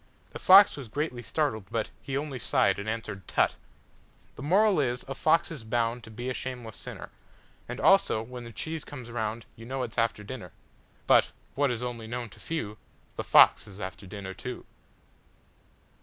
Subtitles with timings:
[0.31, 5.51] The fox was greatly startled, butHe only sighed and answered "Tut!"THE MORAL is: A fox
[5.51, 7.11] is boundTo be a shameless sinner.
[7.69, 10.53] And also: When the cheese comes roundYou know it 's after dinner.
[11.05, 14.65] But (what is only known to few)The fox is after dinner, too.